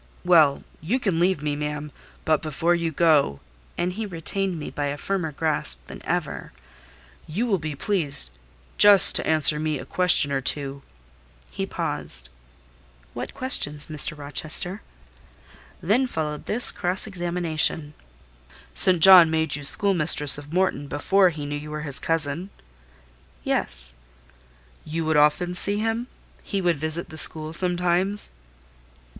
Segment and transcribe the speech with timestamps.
[0.25, 1.91] "Well, you can leave me, ma'am:
[2.25, 3.39] but before you go"
[3.77, 6.53] (and he retained me by a firmer grasp than ever),
[7.27, 8.31] "you will be pleased
[8.79, 10.81] just to answer me a question or two."
[11.51, 12.29] He paused.
[13.13, 14.17] "What questions, Mr.
[14.17, 14.81] Rochester?"
[15.83, 17.93] Then followed this cross examination.
[18.73, 19.01] "St.
[19.03, 22.49] John made you schoolmistress of Morton before he knew you were his cousin?"
[23.43, 23.93] "Yes."
[24.83, 26.07] "You would often see him?
[26.41, 28.31] He would visit the school sometimes?"